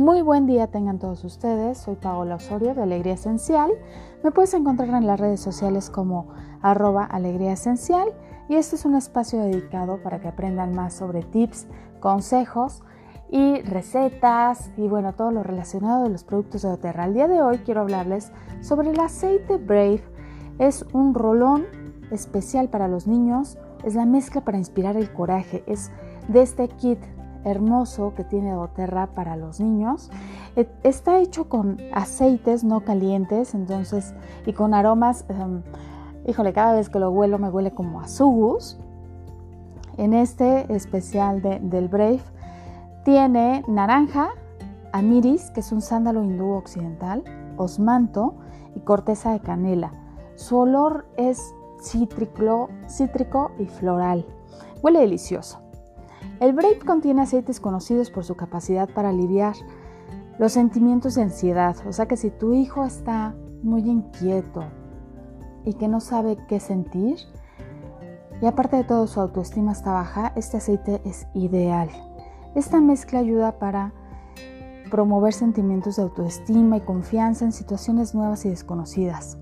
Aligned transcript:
Muy 0.00 0.22
buen 0.22 0.46
día 0.46 0.66
tengan 0.68 0.98
todos 0.98 1.24
ustedes. 1.24 1.76
Soy 1.76 1.94
Paola 1.94 2.36
Osorio 2.36 2.74
de 2.74 2.80
Alegría 2.80 3.12
Esencial. 3.12 3.70
Me 4.24 4.30
puedes 4.30 4.54
encontrar 4.54 4.88
en 4.94 5.06
las 5.06 5.20
redes 5.20 5.40
sociales 5.40 5.90
como 5.90 6.28
arroba 6.62 7.04
alegría 7.04 7.52
esencial 7.52 8.08
y 8.48 8.54
este 8.54 8.76
es 8.76 8.86
un 8.86 8.94
espacio 8.94 9.40
dedicado 9.40 10.02
para 10.02 10.18
que 10.18 10.28
aprendan 10.28 10.74
más 10.74 10.94
sobre 10.94 11.22
tips, 11.22 11.66
consejos 12.00 12.82
y 13.30 13.60
recetas 13.60 14.70
y 14.78 14.88
bueno, 14.88 15.12
todo 15.12 15.32
lo 15.32 15.42
relacionado 15.42 16.04
de 16.04 16.08
los 16.08 16.24
productos 16.24 16.62
de 16.62 16.68
Oterra. 16.68 17.04
El 17.04 17.12
día 17.12 17.28
de 17.28 17.42
hoy 17.42 17.58
quiero 17.58 17.82
hablarles 17.82 18.32
sobre 18.62 18.92
el 18.92 19.00
aceite 19.00 19.58
Brave. 19.58 20.02
Es 20.58 20.86
un 20.94 21.12
rolón 21.12 21.66
especial 22.10 22.70
para 22.70 22.88
los 22.88 23.06
niños. 23.06 23.58
Es 23.84 23.96
la 23.96 24.06
mezcla 24.06 24.40
para 24.46 24.56
inspirar 24.56 24.96
el 24.96 25.12
coraje. 25.12 25.62
Es 25.66 25.90
de 26.28 26.40
este 26.40 26.68
kit 26.68 27.00
hermoso 27.44 28.14
que 28.14 28.24
tiene 28.24 28.52
doTERRA 28.52 29.08
para 29.08 29.36
los 29.36 29.60
niños. 29.60 30.10
E, 30.56 30.68
está 30.82 31.18
hecho 31.18 31.48
con 31.48 31.78
aceites 31.92 32.64
no 32.64 32.80
calientes, 32.80 33.54
entonces, 33.54 34.14
y 34.46 34.52
con 34.52 34.74
aromas, 34.74 35.24
em, 35.28 35.62
híjole, 36.26 36.52
cada 36.52 36.74
vez 36.74 36.88
que 36.88 36.98
lo 36.98 37.10
huelo 37.10 37.38
me 37.38 37.48
huele 37.48 37.72
como 37.72 38.00
a. 38.00 38.06
En 39.96 40.14
este 40.14 40.72
especial 40.74 41.42
del 41.42 41.88
Brave 41.88 42.22
tiene 43.04 43.64
naranja, 43.68 44.30
amiris, 44.92 45.50
que 45.50 45.60
es 45.60 45.72
un 45.72 45.82
sándalo 45.82 46.22
hindú 46.22 46.52
occidental, 46.52 47.22
osmanto 47.56 48.34
y 48.74 48.80
corteza 48.80 49.32
de 49.32 49.40
canela. 49.40 49.92
Su 50.36 50.58
olor 50.58 51.06
es 51.16 51.54
cítrico 51.82 52.70
y 53.58 53.66
floral. 53.66 54.26
Huele 54.82 55.00
delicioso. 55.00 55.59
El 56.40 56.54
Brave 56.54 56.78
contiene 56.78 57.20
aceites 57.20 57.60
conocidos 57.60 58.10
por 58.10 58.24
su 58.24 58.34
capacidad 58.34 58.88
para 58.88 59.10
aliviar 59.10 59.54
los 60.38 60.52
sentimientos 60.52 61.14
de 61.14 61.22
ansiedad. 61.22 61.76
O 61.86 61.92
sea 61.92 62.08
que 62.08 62.16
si 62.16 62.30
tu 62.30 62.54
hijo 62.54 62.82
está 62.82 63.34
muy 63.62 63.82
inquieto 63.82 64.64
y 65.66 65.74
que 65.74 65.86
no 65.86 66.00
sabe 66.00 66.38
qué 66.48 66.58
sentir, 66.58 67.18
y 68.40 68.46
aparte 68.46 68.76
de 68.76 68.84
todo 68.84 69.06
su 69.06 69.20
autoestima 69.20 69.72
está 69.72 69.92
baja, 69.92 70.32
este 70.34 70.56
aceite 70.56 71.02
es 71.04 71.26
ideal. 71.34 71.90
Esta 72.54 72.80
mezcla 72.80 73.18
ayuda 73.18 73.58
para 73.58 73.92
promover 74.90 75.34
sentimientos 75.34 75.96
de 75.96 76.04
autoestima 76.04 76.78
y 76.78 76.80
confianza 76.80 77.44
en 77.44 77.52
situaciones 77.52 78.14
nuevas 78.14 78.46
y 78.46 78.48
desconocidas. 78.48 79.36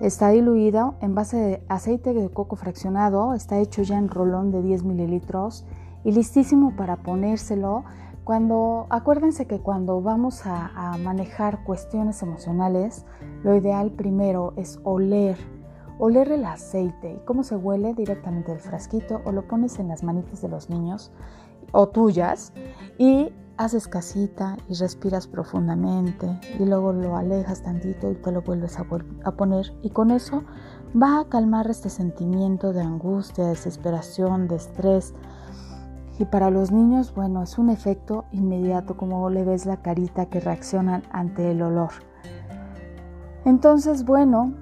Está 0.00 0.30
diluido 0.30 0.94
en 1.00 1.16
base 1.16 1.36
de 1.36 1.62
aceite 1.68 2.14
de 2.14 2.30
coco 2.30 2.54
fraccionado, 2.54 3.34
está 3.34 3.58
hecho 3.58 3.82
ya 3.82 3.98
en 3.98 4.08
rolón 4.08 4.52
de 4.52 4.62
10 4.62 4.84
mililitros 4.84 5.66
y 6.04 6.12
listísimo 6.12 6.74
para 6.76 6.96
ponérselo 7.02 7.84
cuando, 8.24 8.86
acuérdense 8.90 9.46
que 9.46 9.60
cuando 9.60 10.02
vamos 10.02 10.46
a, 10.46 10.96
manejar 10.98 11.64
cuestiones 11.64 12.22
emocionales, 12.22 13.04
lo 13.42 13.56
ideal 13.56 13.90
primero 13.90 14.52
es 14.56 14.78
oler, 14.84 15.36
oler 15.98 16.30
el 16.30 16.44
aceite. 16.44 17.14
¿Y 17.14 17.24
cómo 17.24 17.42
se 17.42 17.56
huele? 17.56 17.94
Directamente 17.94 18.52
del 18.52 18.60
frasquito 18.60 19.20
o 19.24 19.32
lo 19.32 19.48
pones 19.48 19.78
en 19.78 19.88
las 19.88 20.02
manitas 20.02 20.42
de 20.42 20.48
los 20.48 20.70
niños 20.70 21.10
o 21.72 21.88
tuyas 21.88 22.52
y 22.98 23.32
haces 23.56 23.88
casita 23.88 24.56
y 24.68 24.74
respiras 24.74 25.26
profundamente 25.26 26.40
y 26.58 26.64
luego 26.64 26.92
lo 26.92 27.16
alejas 27.16 27.62
tantito 27.62 28.10
y 28.10 28.14
te 28.14 28.32
lo 28.32 28.42
vuelves 28.42 28.78
a, 28.78 28.86
a 29.24 29.30
poner 29.32 29.74
y 29.82 29.90
con 29.90 30.10
eso 30.10 30.44
va 31.00 31.20
a 31.20 31.28
calmar 31.28 31.68
este 31.68 31.90
sentimiento 31.90 32.72
de 32.72 32.80
angustia, 32.80 33.46
desesperación, 33.46 34.48
de 34.48 34.56
estrés, 34.56 35.14
y 36.20 36.26
para 36.26 36.50
los 36.50 36.70
niños, 36.70 37.14
bueno, 37.14 37.42
es 37.42 37.56
un 37.56 37.70
efecto 37.70 38.26
inmediato, 38.30 38.94
como 38.98 39.30
le 39.30 39.42
ves 39.42 39.64
la 39.64 39.78
carita 39.78 40.26
que 40.26 40.38
reaccionan 40.38 41.02
ante 41.12 41.50
el 41.50 41.62
olor. 41.62 41.92
Entonces, 43.46 44.04
bueno, 44.04 44.52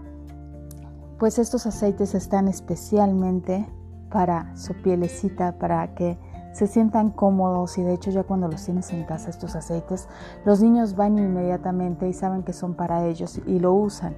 pues 1.18 1.40
estos 1.40 1.66
aceites 1.66 2.14
están 2.14 2.46
especialmente 2.46 3.68
para 4.08 4.56
su 4.56 4.72
pielecita, 4.72 5.58
para 5.58 5.96
que 5.96 6.16
se 6.52 6.68
sientan 6.68 7.10
cómodos 7.10 7.76
y 7.76 7.82
de 7.82 7.94
hecho 7.94 8.12
ya 8.12 8.22
cuando 8.22 8.46
los 8.46 8.64
tienes 8.64 8.92
en 8.92 9.02
casa 9.02 9.28
estos 9.28 9.56
aceites, 9.56 10.08
los 10.44 10.62
niños 10.62 10.94
van 10.94 11.18
inmediatamente 11.18 12.08
y 12.08 12.12
saben 12.12 12.44
que 12.44 12.52
son 12.52 12.74
para 12.74 13.04
ellos 13.04 13.40
y 13.46 13.58
lo 13.58 13.74
usan. 13.74 14.14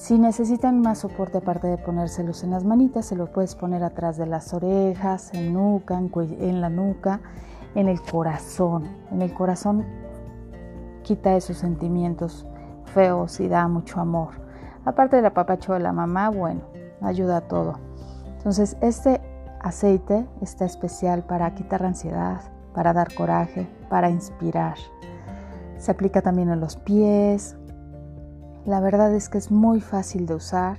Si 0.00 0.18
necesitan 0.18 0.80
más 0.80 1.00
soporte 1.00 1.36
aparte 1.36 1.66
de 1.66 1.76
ponérselos 1.76 2.42
en 2.42 2.52
las 2.52 2.64
manitas, 2.64 3.04
se 3.04 3.16
lo 3.16 3.26
puedes 3.26 3.54
poner 3.54 3.84
atrás 3.84 4.16
de 4.16 4.24
las 4.24 4.54
orejas, 4.54 5.30
en 5.34 5.52
nuca, 5.52 5.98
en, 5.98 6.60
la 6.62 6.70
nuca, 6.70 7.20
en 7.74 7.86
el 7.86 8.00
corazón. 8.00 8.88
En 9.12 9.20
el 9.20 9.34
corazón 9.34 9.84
quita 11.02 11.36
esos 11.36 11.58
sentimientos 11.58 12.46
feos 12.94 13.40
y 13.40 13.48
da 13.48 13.68
mucho 13.68 14.00
amor. 14.00 14.30
Aparte 14.86 15.16
del 15.16 15.26
apapacho 15.26 15.74
de 15.74 15.80
la 15.80 15.92
mamá, 15.92 16.30
bueno, 16.30 16.62
ayuda 17.02 17.36
a 17.36 17.40
todo. 17.42 17.74
Entonces, 18.38 18.78
este 18.80 19.20
aceite 19.60 20.26
está 20.40 20.64
especial 20.64 21.24
para 21.24 21.54
quitar 21.54 21.84
ansiedad, 21.84 22.40
para 22.72 22.94
dar 22.94 23.14
coraje, 23.14 23.68
para 23.90 24.08
inspirar. 24.08 24.78
Se 25.76 25.90
aplica 25.90 26.22
también 26.22 26.48
en 26.48 26.58
los 26.58 26.76
pies, 26.76 27.54
la 28.64 28.80
verdad 28.80 29.14
es 29.14 29.28
que 29.28 29.38
es 29.38 29.50
muy 29.50 29.80
fácil 29.80 30.26
de 30.26 30.34
usar. 30.34 30.78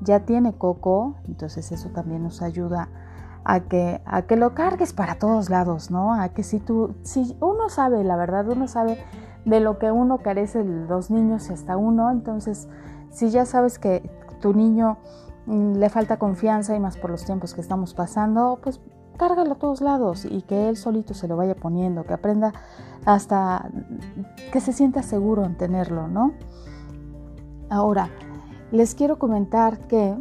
Ya 0.00 0.20
tiene 0.20 0.52
coco, 0.52 1.16
entonces 1.28 1.70
eso 1.72 1.90
también 1.90 2.22
nos 2.22 2.42
ayuda 2.42 2.88
a 3.44 3.60
que, 3.60 4.00
a 4.04 4.22
que 4.22 4.36
lo 4.36 4.54
cargues 4.54 4.92
para 4.92 5.16
todos 5.16 5.50
lados, 5.50 5.90
¿no? 5.90 6.14
A 6.14 6.28
que 6.30 6.42
si 6.42 6.60
tú, 6.60 6.94
si 7.02 7.36
uno 7.40 7.68
sabe, 7.68 8.04
la 8.04 8.16
verdad, 8.16 8.48
uno 8.48 8.68
sabe 8.68 8.98
de 9.44 9.60
lo 9.60 9.78
que 9.78 9.90
uno 9.90 10.18
carece 10.18 10.64
los 10.64 11.10
niños 11.10 11.50
y 11.50 11.52
hasta 11.52 11.76
uno, 11.76 12.10
entonces 12.10 12.68
si 13.10 13.30
ya 13.30 13.44
sabes 13.44 13.78
que 13.78 14.10
tu 14.40 14.54
niño 14.54 14.98
mm, 15.46 15.74
le 15.74 15.88
falta 15.88 16.18
confianza 16.18 16.74
y 16.76 16.80
más 16.80 16.96
por 16.96 17.10
los 17.10 17.24
tiempos 17.24 17.54
que 17.54 17.60
estamos 17.60 17.94
pasando, 17.94 18.60
pues 18.62 18.80
cárgalo 19.16 19.52
a 19.52 19.56
todos 19.56 19.80
lados 19.80 20.24
y 20.24 20.42
que 20.42 20.68
él 20.68 20.76
solito 20.76 21.14
se 21.14 21.28
lo 21.28 21.36
vaya 21.36 21.54
poniendo, 21.54 22.04
que 22.04 22.14
aprenda 22.14 22.52
hasta 23.04 23.70
que 24.52 24.60
se 24.60 24.72
sienta 24.72 25.02
seguro 25.02 25.44
en 25.44 25.56
tenerlo, 25.56 26.08
¿no? 26.08 26.32
Ahora, 27.72 28.10
les 28.70 28.94
quiero 28.94 29.18
comentar 29.18 29.78
que 29.88 30.14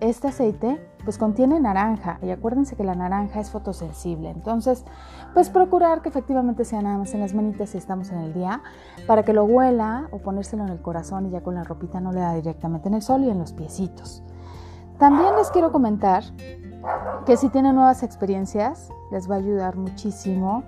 este 0.00 0.26
aceite 0.26 0.84
pues 1.04 1.16
contiene 1.16 1.60
naranja 1.60 2.18
y 2.22 2.30
acuérdense 2.30 2.74
que 2.74 2.82
la 2.82 2.96
naranja 2.96 3.38
es 3.38 3.52
fotosensible. 3.52 4.30
Entonces, 4.30 4.84
pues 5.32 5.48
procurar 5.48 6.02
que 6.02 6.08
efectivamente 6.08 6.64
sea 6.64 6.82
nada 6.82 6.98
más 6.98 7.14
en 7.14 7.20
las 7.20 7.34
manitas 7.34 7.70
si 7.70 7.78
estamos 7.78 8.10
en 8.10 8.18
el 8.18 8.34
día 8.34 8.62
para 9.06 9.22
que 9.22 9.32
lo 9.32 9.44
huela 9.44 10.08
o 10.10 10.18
ponérselo 10.18 10.64
en 10.64 10.70
el 10.70 10.82
corazón 10.82 11.26
y 11.26 11.30
ya 11.30 11.40
con 11.40 11.54
la 11.54 11.62
ropita 11.62 12.00
no 12.00 12.10
le 12.10 12.18
da 12.18 12.34
directamente 12.34 12.88
en 12.88 12.94
el 12.94 13.02
sol 13.02 13.22
y 13.22 13.30
en 13.30 13.38
los 13.38 13.52
piecitos. 13.52 14.24
También 14.98 15.36
les 15.36 15.50
quiero 15.50 15.70
comentar 15.70 16.24
que 17.26 17.36
si 17.36 17.48
tienen 17.50 17.76
nuevas 17.76 18.02
experiencias 18.02 18.90
les 19.12 19.30
va 19.30 19.36
a 19.36 19.38
ayudar 19.38 19.76
muchísimo 19.76 20.64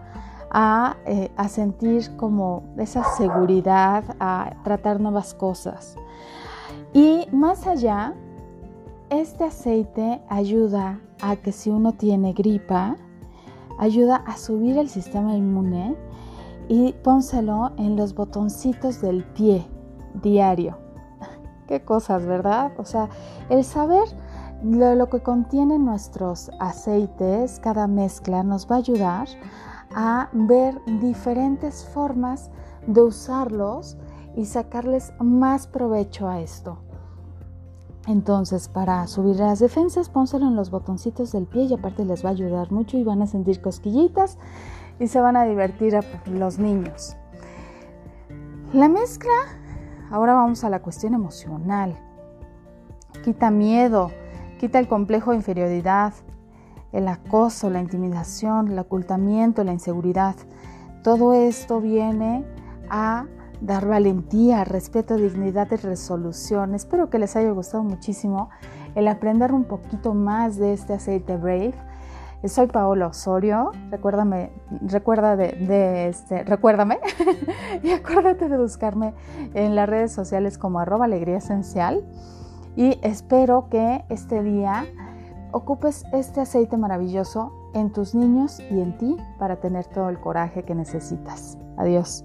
eh, 0.55 1.31
a, 1.35 1.49
sentir 1.49 2.15
como 2.17 2.63
esa 2.77 3.05
seguridad, 3.05 4.05
a 4.21 4.51
tratar 4.65 5.01
nuevas 5.01 5.33
cosas. 5.33 5.97
Y 6.93 7.27
más 7.33 7.67
allá, 7.67 8.13
este 9.09 9.45
aceite 9.45 10.21
ayuda 10.29 11.01
a 11.23 11.37
que 11.37 11.53
si 11.53 11.71
uno 11.71 11.93
tiene 11.93 12.35
gripa, 12.35 12.97
ayuda 13.79 14.17
a 14.27 14.37
subir 14.37 14.77
el 14.77 14.91
sistema 14.91 15.35
inmune 15.35 15.97
y 16.69 16.93
pónselo 17.03 17.73
en 17.79 17.97
los 17.97 18.15
botoncitos 18.15 19.01
del 19.01 19.25
pie 19.25 19.67
diario. 20.23 20.77
Qué 21.67 21.83
cosas, 21.83 22.27
¿verdad? 22.27 22.73
O 22.77 22.84
sea, 22.84 23.09
el 23.49 23.65
saber 23.65 24.05
lo, 24.63 24.95
lo 24.97 25.09
que 25.09 25.21
contienen 25.21 25.87
nuestros 25.87 26.51
aceites, 26.61 27.59
cada 27.59 27.87
mezcla 27.87 28.43
nos 28.43 28.71
va 28.71 28.77
a 28.77 28.78
ayudar 28.81 29.28
a 29.94 30.28
ver 30.33 30.80
diferentes 31.00 31.84
formas 31.84 32.50
de 32.86 33.03
usarlos 33.03 33.97
y 34.36 34.47
sacarles 34.47 35.12
más 35.21 35.66
provecho 35.66 36.28
a 36.28 36.41
esto. 36.41 36.78
Entonces, 38.06 38.68
para 38.68 39.06
subir 39.06 39.36
las 39.36 39.60
defensas, 39.60 40.09
pónselo 40.09 40.48
en 40.48 40.56
los 40.56 40.71
botoncitos 40.71 41.30
del 41.30 41.47
pie 41.47 41.65
y 41.65 41.74
aparte 41.74 42.04
les 42.04 42.24
va 42.24 42.30
a 42.30 42.33
ayudar 42.33 42.72
mucho 42.72 42.98
y 42.98 43.04
van 43.04 43.22
a 43.22 43.27
sentir 43.27 43.60
cosquillitas 43.60 44.39
y 44.98 45.06
se 45.06 45.21
van 45.21 45.36
a 45.36 45.44
divertir 45.44 45.97
a 45.97 46.03
los 46.27 46.59
niños. 46.59 47.16
La 48.72 48.88
mezcla, 48.88 49.30
ahora 50.10 50.34
vamos 50.34 50.65
a 50.65 50.71
la 50.71 50.83
cuestión 50.83 51.15
emocional. 51.15 51.97
Quita 53.22 53.50
miedo, 53.50 54.10
quita 54.59 54.80
el 54.80 54.88
complejo 54.88 55.30
de 55.30 55.36
inferioridad, 55.36 56.12
el 56.92 57.09
acoso, 57.09 57.71
la 57.71 57.80
intimidación, 57.80 58.68
el 58.68 58.78
ocultamiento, 58.78 59.65
la 59.65 59.72
inseguridad. 59.72 60.36
Todo 61.03 61.34
esto 61.34 61.80
viene 61.80 62.44
a 62.89 63.27
dar 63.60 63.86
valentía, 63.86 64.65
respeto, 64.65 65.16
dignidad 65.16 65.68
y 65.71 65.77
resolución. 65.77 66.74
Espero 66.74 67.10
que 67.10 67.18
les 67.18 67.36
haya 67.36 67.50
gustado 67.50 67.83
muchísimo 67.83 68.50
el 68.94 69.09
aprender 69.09 69.53
un 69.53 69.65
poquito 69.65 70.15
más 70.15 70.56
de 70.56 70.72
este 70.72 70.94
aceite 70.94 71.36
Brave. 71.36 71.74
Soy 72.44 72.66
Paola 72.66 73.06
Osorio. 73.06 73.71
Recuérdame, 73.91 74.50
recuerda 74.83 75.36
de, 75.36 76.09
este, 76.09 76.42
recuérdame 76.42 76.98
y 77.84 77.91
acuérdate 77.92 78.48
de 78.48 78.59
buscarme 78.59 79.15
en 79.54 79.77
las 79.77 79.88
redes 79.88 80.12
sociales 80.12 80.59
como 80.59 80.80
arroba 80.80 81.04
alegría 81.04 81.38
esencial. 81.38 82.04
Y 82.74 82.98
espero 83.03 83.68
que 83.71 84.04
este 84.09 84.42
día 84.42 84.86
ocupes 85.53 86.04
este 86.13 86.41
aceite 86.41 86.77
maravilloso 86.77 87.71
en 87.75 87.93
tus 87.93 88.15
niños 88.15 88.60
y 88.71 88.81
en 88.81 88.97
ti 88.99 89.16
para 89.39 89.60
tener 89.60 89.87
todo 89.87 90.09
el 90.09 90.21
coraje 90.21 90.65
que 90.65 90.75
necesitas. 90.75 91.59
Adiós. 91.77 92.25